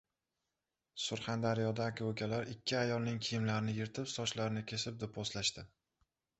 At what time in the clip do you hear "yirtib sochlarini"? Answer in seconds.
3.83-4.67